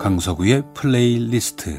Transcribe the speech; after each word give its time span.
강석우의 0.00 0.62
플레이리스트 0.72 1.78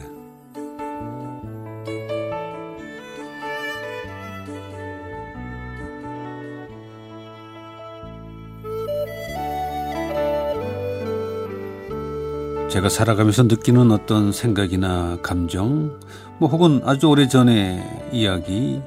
제가 12.70 12.90
살아가면서 12.90 13.44
느끼는 13.44 13.92
어떤 13.92 14.32
생각이나 14.32 15.18
감정, 15.24 16.00
뭐 16.38 16.48
혹은 16.48 16.82
아주 16.86 17.08
오래 17.08 17.28
전의 17.28 17.84
이야기, 18.14 18.84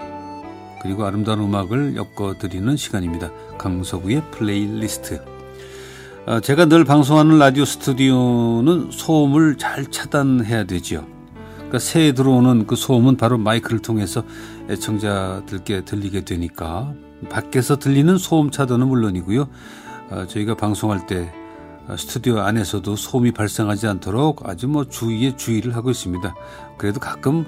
그리고 0.80 1.04
아름다운 1.04 1.40
음악을 1.40 1.96
엮어드리는 1.96 2.76
시간입니다. 2.76 3.32
강석우의 3.58 4.30
플레이리스트. 4.30 5.33
아, 6.26 6.40
제가 6.40 6.64
늘 6.64 6.86
방송하는 6.86 7.38
라디오 7.38 7.66
스튜디오는 7.66 8.90
소음을 8.90 9.58
잘 9.58 9.84
차단해야 9.84 10.64
되죠. 10.64 11.06
그러니까 11.54 11.78
새에 11.78 12.12
들어오는 12.12 12.66
그 12.66 12.76
소음은 12.76 13.18
바로 13.18 13.36
마이크를 13.36 13.80
통해서 13.80 14.24
애청자들께 14.70 15.84
들리게 15.84 16.22
되니까 16.22 16.94
밖에서 17.28 17.76
들리는 17.78 18.16
소음 18.16 18.50
차단은 18.50 18.88
물론이고요. 18.88 19.48
아, 20.10 20.26
저희가 20.26 20.54
방송할 20.54 21.06
때 21.06 21.30
스튜디오 21.98 22.38
안에서도 22.38 22.96
소음이 22.96 23.32
발생하지 23.32 23.86
않도록 23.86 24.48
아주 24.48 24.66
뭐 24.66 24.86
주의에 24.86 25.36
주의를 25.36 25.76
하고 25.76 25.90
있습니다. 25.90 26.34
그래도 26.78 27.00
가끔 27.00 27.44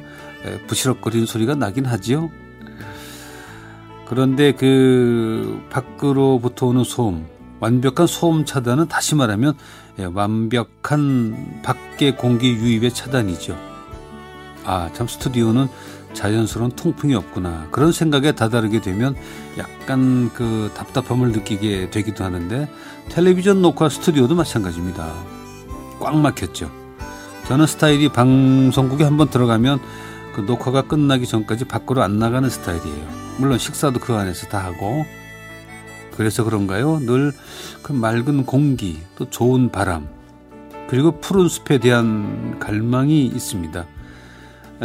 부시럭거리는 0.66 1.24
소리가 1.24 1.54
나긴 1.54 1.86
하지요. 1.86 2.30
그런데 4.04 4.52
그 4.52 5.62
밖으로부터 5.70 6.66
오는 6.66 6.84
소음, 6.84 7.26
완벽한 7.60 8.06
소음 8.06 8.44
차단은 8.44 8.88
다시 8.88 9.14
말하면 9.14 9.54
예, 9.98 10.04
완벽한 10.04 11.62
밖의 11.62 12.16
공기 12.16 12.50
유입의 12.50 12.92
차단이죠. 12.92 13.56
아, 14.64 14.90
참 14.92 15.06
스튜디오는 15.06 15.68
자연스러운 16.12 16.70
통풍이 16.72 17.14
없구나. 17.14 17.68
그런 17.70 17.92
생각에 17.92 18.32
다다르게 18.32 18.80
되면 18.80 19.14
약간 19.58 20.30
그 20.32 20.70
답답함을 20.74 21.32
느끼게 21.32 21.90
되기도 21.90 22.24
하는데 22.24 22.68
텔레비전 23.10 23.62
녹화 23.62 23.88
스튜디오도 23.88 24.34
마찬가지입니다. 24.34 25.12
꽉 26.00 26.16
막혔죠. 26.16 26.70
저는 27.46 27.66
스타일이 27.66 28.08
방송국에 28.08 29.04
한번 29.04 29.28
들어가면 29.30 29.78
그 30.34 30.40
녹화가 30.40 30.82
끝나기 30.82 31.26
전까지 31.26 31.66
밖으로 31.66 32.02
안 32.02 32.18
나가는 32.18 32.48
스타일이에요. 32.48 33.06
물론 33.38 33.58
식사도 33.58 34.00
그 34.00 34.14
안에서 34.14 34.48
다 34.48 34.64
하고 34.64 35.06
그래서 36.16 36.44
그런가요? 36.44 36.98
늘 37.00 37.32
그 37.82 37.92
맑은 37.92 38.46
공기 38.46 38.98
또 39.16 39.30
좋은 39.30 39.70
바람 39.70 40.08
그리고 40.88 41.20
푸른 41.20 41.48
숲에 41.48 41.78
대한 41.78 42.58
갈망이 42.58 43.26
있습니다. 43.26 43.84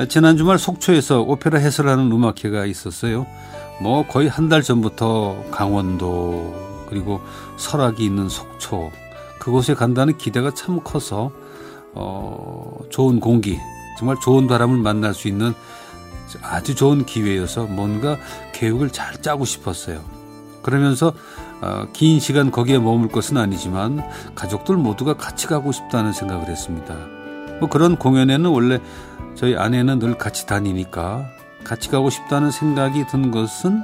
지난 0.07 0.37
주말 0.37 0.59
속초에서 0.59 1.21
오페라 1.21 1.57
해설하는 1.59 2.11
음악회가 2.11 2.65
있었어요. 2.65 3.25
뭐 3.81 4.05
거의 4.07 4.27
한 4.29 4.49
달 4.49 4.61
전부터 4.61 5.45
강원도 5.51 6.53
그리고 6.89 7.21
설악이 7.57 8.03
있는 8.05 8.29
속초 8.29 8.91
그곳에 9.39 9.73
간다는 9.73 10.17
기대가 10.17 10.53
참 10.53 10.79
커서 10.83 11.31
어 11.93 12.77
좋은 12.89 13.19
공기 13.19 13.57
정말 13.97 14.17
좋은 14.21 14.45
바람을 14.47 14.77
만날 14.77 15.13
수 15.15 15.27
있는 15.27 15.53
아주 16.43 16.75
좋은 16.75 17.05
기회여서 17.05 17.65
뭔가 17.65 18.17
계획을 18.53 18.91
잘 18.91 19.19
짜고 19.21 19.45
싶었어요. 19.45 20.01
그러면서 20.61 21.13
어, 21.61 21.87
긴 21.93 22.19
시간 22.19 22.51
거기에 22.51 22.79
머물 22.79 23.09
것은 23.09 23.37
아니지만 23.37 24.03
가족들 24.35 24.75
모두가 24.77 25.15
같이 25.15 25.47
가고 25.47 25.71
싶다는 25.71 26.13
생각을 26.13 26.47
했습니다. 26.47 26.95
뭐 27.59 27.69
그런 27.69 27.97
공연에는 27.97 28.49
원래 28.49 28.79
저희 29.35 29.55
아내는 29.55 29.99
늘 29.99 30.17
같이 30.17 30.45
다니니까 30.45 31.25
같이 31.63 31.89
가고 31.89 32.09
싶다는 32.09 32.51
생각이 32.51 33.07
든 33.07 33.31
것은 33.31 33.83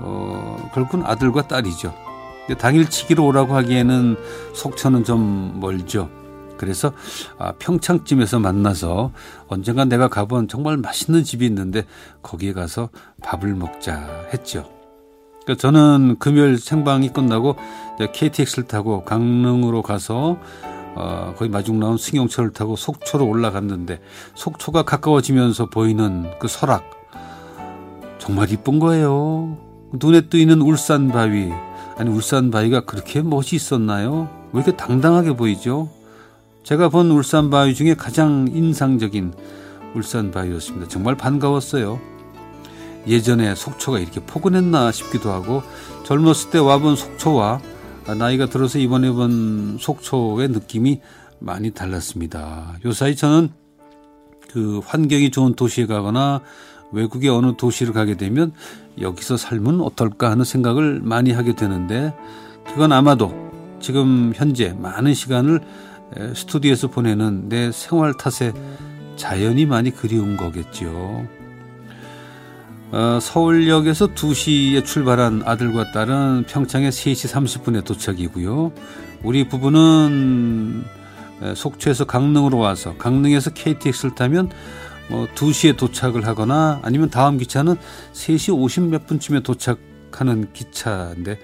어, 0.00 0.70
결국은 0.74 1.04
아들과 1.06 1.48
딸이죠. 1.48 1.94
당일치기로 2.58 3.24
오라고 3.24 3.54
하기에는 3.56 4.16
속초는 4.54 5.04
좀 5.04 5.58
멀죠. 5.60 6.08
그래서 6.56 6.92
아, 7.38 7.52
평창쯤에서 7.58 8.38
만나서 8.38 9.12
언젠가 9.48 9.84
내가 9.84 10.08
가본 10.08 10.48
정말 10.48 10.76
맛있는 10.76 11.22
집이 11.24 11.44
있는데 11.46 11.84
거기에 12.22 12.52
가서 12.52 12.88
밥을 13.22 13.54
먹자 13.54 14.28
했죠. 14.32 14.75
그러니까 15.46 15.54
저는 15.60 16.16
금요일 16.18 16.58
생방이 16.58 17.12
끝나고 17.12 17.54
KTX를 18.12 18.64
타고 18.64 19.04
강릉으로 19.04 19.80
가서 19.80 20.38
어, 20.96 21.34
거의 21.36 21.48
마중 21.50 21.78
나온 21.78 21.96
승용차를 21.96 22.52
타고 22.52 22.74
속초로 22.74 23.24
올라갔는데 23.26 24.00
속초가 24.34 24.82
가까워지면서 24.82 25.66
보이는 25.66 26.30
그 26.40 26.48
설악 26.48 26.90
정말 28.18 28.50
이쁜 28.50 28.80
거예요. 28.80 29.56
눈에 29.92 30.22
뜨이는 30.22 30.60
울산 30.62 31.08
바위 31.08 31.52
아니 31.96 32.10
울산 32.10 32.50
바위가 32.50 32.80
그렇게 32.80 33.22
멋이 33.22 33.50
있었나요? 33.52 34.28
왜 34.52 34.62
이렇게 34.62 34.76
당당하게 34.76 35.36
보이죠? 35.36 35.90
제가 36.64 36.88
본 36.88 37.12
울산 37.12 37.50
바위 37.50 37.74
중에 37.74 37.94
가장 37.94 38.48
인상적인 38.52 39.32
울산 39.94 40.32
바위였습니다. 40.32 40.88
정말 40.88 41.14
반가웠어요. 41.14 42.15
예전에 43.06 43.54
속초가 43.54 43.98
이렇게 43.98 44.20
포근했나 44.20 44.92
싶기도 44.92 45.30
하고 45.30 45.62
젊었을 46.04 46.50
때 46.50 46.58
와본 46.58 46.96
속초와 46.96 47.60
나이가 48.18 48.46
들어서 48.46 48.78
이번에 48.78 49.10
본 49.10 49.78
속초의 49.80 50.48
느낌이 50.48 51.00
많이 51.38 51.70
달랐습니다. 51.70 52.76
요 52.84 52.92
사이 52.92 53.16
저는 53.16 53.50
그 54.50 54.80
환경이 54.84 55.30
좋은 55.30 55.54
도시에 55.54 55.86
가거나 55.86 56.40
외국의 56.92 57.30
어느 57.30 57.56
도시를 57.56 57.92
가게 57.92 58.16
되면 58.16 58.52
여기서 59.00 59.36
살면 59.36 59.80
어떨까 59.80 60.30
하는 60.30 60.44
생각을 60.44 61.00
많이 61.02 61.32
하게 61.32 61.54
되는데 61.54 62.14
그건 62.66 62.92
아마도 62.92 63.34
지금 63.80 64.32
현재 64.34 64.72
많은 64.72 65.14
시간을 65.14 65.60
스튜디오에서 66.34 66.88
보내는 66.88 67.48
내 67.48 67.72
생활 67.72 68.14
탓에 68.14 68.52
자연이 69.16 69.66
많이 69.66 69.90
그리운 69.90 70.36
거겠죠. 70.36 71.26
어, 72.92 73.18
서울역에서 73.20 74.08
2시에 74.14 74.84
출발한 74.84 75.42
아들과 75.44 75.90
딸은 75.90 76.44
평창에 76.48 76.90
3시 76.90 77.32
30분에 77.32 77.84
도착이고요. 77.84 78.72
우리 79.24 79.48
부부는 79.48 80.84
속초에서 81.54 82.04
강릉으로 82.04 82.58
와서 82.58 82.94
강릉에서 82.96 83.50
KTX를 83.50 84.14
타면 84.14 84.50
뭐 85.08 85.26
2시에 85.34 85.76
도착을 85.76 86.26
하거나 86.26 86.80
아니면 86.82 87.10
다음 87.10 87.38
기차는 87.38 87.74
3시 88.12 88.54
50몇 88.54 89.06
분쯤에 89.06 89.40
도착하는 89.40 90.52
기차인데 90.52 91.38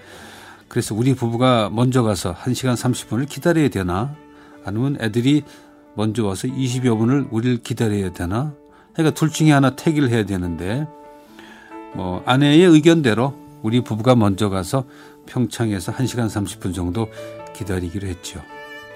그래서 0.68 0.94
우리 0.94 1.14
부부가 1.14 1.70
먼저 1.70 2.02
가서 2.02 2.34
1시간 2.34 2.74
30분을 2.74 3.28
기다려야 3.28 3.68
되나 3.68 4.14
아니면 4.64 4.96
애들이 5.00 5.42
먼저 5.94 6.24
와서 6.24 6.48
20여 6.48 6.96
분을 6.96 7.26
우리를 7.30 7.58
기다려야 7.58 8.12
되나? 8.12 8.54
그러니까 8.94 9.14
둘 9.14 9.30
중에 9.30 9.52
하나 9.52 9.76
택일 9.76 10.08
해야 10.08 10.24
되는데 10.24 10.86
뭐 11.94 12.22
아내의 12.26 12.64
의견대로 12.64 13.34
우리 13.62 13.82
부부가 13.82 14.14
먼저 14.14 14.48
가서 14.48 14.84
평창에서 15.26 15.92
1시간 15.92 16.26
30분 16.26 16.74
정도 16.74 17.08
기다리기로 17.54 18.08
했죠. 18.08 18.40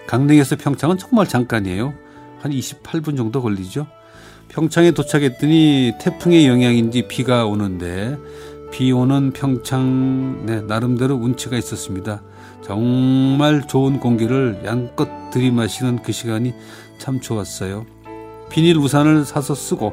강릉에서 0.06 0.56
평창은 0.56 0.98
정말 0.98 1.26
잠깐이에요. 1.26 1.94
한 2.40 2.52
28분 2.52 3.16
정도 3.16 3.42
걸리죠. 3.42 3.86
평창에 4.48 4.92
도착했더니 4.92 5.94
태풍의 6.00 6.46
영향인지 6.46 7.08
비가 7.08 7.46
오는데 7.46 8.16
비 8.72 8.92
오는 8.92 9.32
평창 9.32 10.44
네, 10.46 10.60
나름대로 10.60 11.14
운치가 11.16 11.56
있었습니다. 11.56 12.22
정말 12.62 13.66
좋은 13.66 14.00
공기를 14.00 14.62
양껏 14.64 15.08
들이마시는 15.32 16.02
그 16.02 16.12
시간이 16.12 16.54
참 16.98 17.20
좋았어요. 17.20 17.86
비닐 18.50 18.76
우산을 18.76 19.24
사서 19.24 19.54
쓰고 19.54 19.92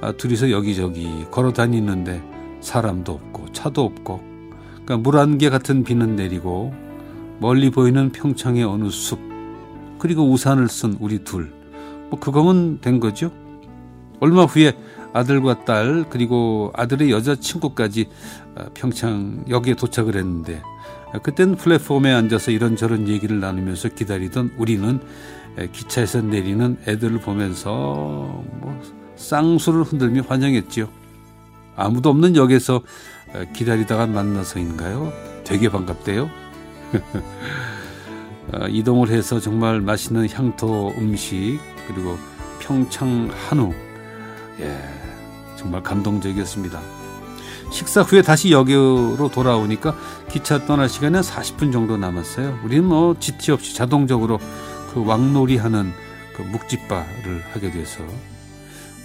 아, 0.00 0.12
둘이서 0.12 0.50
여기저기 0.50 1.24
걸어 1.30 1.52
다니는데 1.52 2.22
사람도 2.60 3.12
없고 3.12 3.52
차도 3.52 3.84
없고 3.84 4.20
그러니까 4.84 4.96
물안개 4.98 5.50
같은 5.50 5.84
비는 5.84 6.16
내리고 6.16 6.74
멀리 7.38 7.70
보이는 7.70 8.10
평창의 8.12 8.64
어느 8.64 8.88
숲 8.90 9.18
그리고 9.98 10.30
우산을 10.30 10.68
쓴 10.68 10.96
우리 11.00 11.24
둘 11.24 11.56
뭐 12.10 12.18
그거면 12.20 12.80
된 12.80 13.00
거죠. 13.00 13.30
얼마 14.20 14.44
후에 14.44 14.72
아들과 15.12 15.64
딸 15.64 16.04
그리고 16.08 16.72
아들의 16.74 17.10
여자친구까지 17.10 18.08
아, 18.54 18.66
평창역에 18.74 19.74
도착을 19.74 20.16
했는데 20.16 20.62
그땐 21.22 21.56
플랫폼에 21.56 22.12
앉아서 22.12 22.50
이런저런 22.50 23.08
얘기를 23.08 23.40
나누면서 23.40 23.90
기다리던 23.90 24.52
우리는 24.58 25.00
기차에서 25.72 26.20
내리는 26.22 26.76
애들을 26.86 27.18
보면서 27.20 27.70
뭐 27.70 28.80
쌍수를 29.16 29.82
흔들며 29.82 30.22
환영했지요. 30.28 30.88
아무도 31.76 32.10
없는 32.10 32.36
역에서 32.36 32.82
기다리다가 33.52 34.06
만나서인가요? 34.06 35.12
되게 35.44 35.68
반갑대요. 35.68 36.30
어, 38.52 38.66
이동을 38.68 39.10
해서 39.10 39.40
정말 39.40 39.80
맛있는 39.80 40.28
향토 40.30 40.94
음식 40.98 41.58
그리고 41.88 42.16
평창 42.60 43.28
한우 43.48 43.72
예 44.60 44.78
정말 45.56 45.82
감동적이었습니다. 45.82 46.80
식사 47.72 48.02
후에 48.02 48.22
다시 48.22 48.52
여기로 48.52 49.30
돌아오니까 49.32 49.96
기차 50.30 50.64
떠날 50.64 50.88
시간은 50.88 51.20
40분 51.20 51.72
정도 51.72 51.96
남았어요. 51.96 52.60
우리는 52.64 52.84
뭐 52.84 53.16
지체 53.18 53.52
없이 53.52 53.74
자동적으로 53.74 54.38
그 54.94 55.04
왕놀이 55.04 55.56
하는 55.56 55.92
그 56.36 56.42
묵집바를 56.42 57.44
하게 57.52 57.70
돼서 57.72 58.04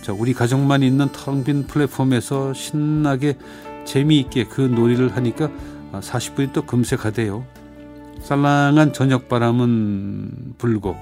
자 0.02 0.14
우리 0.14 0.34
가족만 0.34 0.84
있는 0.84 1.10
텅 1.12 1.44
빈 1.44 1.68
플랫폼에서 1.68 2.54
신나게 2.54 3.38
재미있게 3.86 4.46
그 4.46 4.62
놀이를 4.62 5.16
하니까 5.16 5.50
40분이 5.94 6.54
또 6.54 6.66
금세 6.66 6.96
가대요. 6.96 7.46
쌀랑한 8.22 8.94
저녁 8.94 9.28
바람은 9.28 10.56
불고 10.58 10.96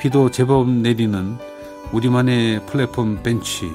비도 0.00 0.30
제법 0.30 0.68
내리는 0.68 1.36
우리만의 1.92 2.66
플랫폼 2.66 3.22
벤치 3.22 3.70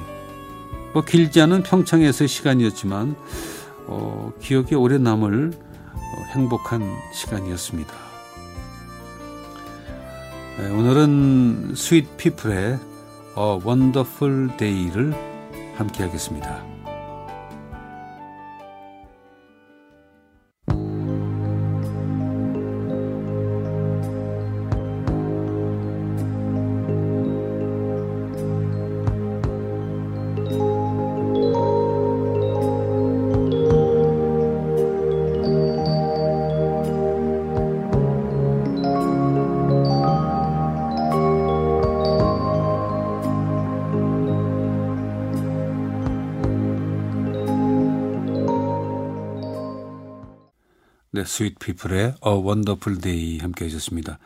뭐 0.92 1.02
길지 1.04 1.40
않은 1.42 1.62
평창에서의 1.62 2.28
시간이었지만 2.28 3.14
어, 3.86 4.32
기억에 4.40 4.74
오래 4.74 4.98
남을 4.98 5.52
어, 5.54 6.22
행복한 6.34 6.82
시간이었습니다. 7.12 7.94
네, 10.58 10.70
오늘은 10.70 11.74
스윗 11.76 12.16
피플의 12.16 12.78
어, 13.40 13.60
원더풀 13.62 14.56
데이를 14.56 15.14
함께 15.76 16.02
하겠습니다. 16.02 16.77
네, 51.18 51.24
Sweet 51.24 51.58
People의 51.58 52.14
A 52.20 52.34
Wonderful 52.34 52.98
Day 52.98 53.38
함께 53.38 53.64
하셨습니다. 53.64 54.20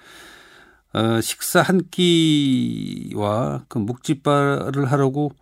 어, 0.92 1.22
식사 1.22 1.62
한 1.62 1.88
끼와 1.90 3.64
그 3.68 3.78
묵사발을 3.78 4.93
하려고 4.92 5.32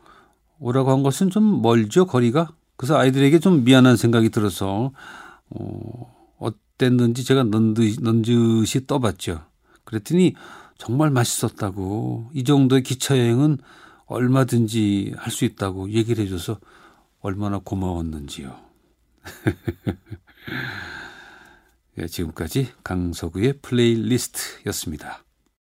오라고 0.61 0.93
한 0.93 1.03
것은 1.03 1.31
좀 1.31 1.61
멀죠, 1.61 2.07
거리가? 2.07 2.53
그래서 2.77 2.97
아이들에게 2.97 3.41
좀 3.41 3.65
미안한 3.65 3.97
생각이 3.97 4.31
들어서 4.31 4.93
어, 5.49 6.37
어땠는지 6.39 7.25
제가 7.25 7.43
넌지시, 7.43 8.01
넌지시 8.01 8.87
떠봤죠. 8.87 9.43
그랬더니 9.83 10.35
정말 10.79 11.11
맛있었다고 11.11 12.31
이 12.33 12.45
정도의 12.45 12.85
기차 12.85 13.19
여행은 13.19 13.59
얼마든지 14.07 15.15
할 15.17 15.33
수 15.33 15.45
있다고 15.45 15.91
얘기를 15.91 16.25
해줘서 16.25 16.61
얼마나 17.21 17.59
고마웠는지요. 17.59 18.57
예, 22.01 22.07
지금까지 22.07 22.69
강서구의 22.83 23.61
플레이리스트였습니다. 23.61 25.25